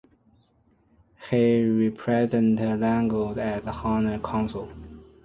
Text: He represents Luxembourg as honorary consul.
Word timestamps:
He 1.29 1.63
represents 1.63 2.59
Luxembourg 2.59 3.37
as 3.37 3.61
honorary 3.67 4.17
consul. 4.17 4.67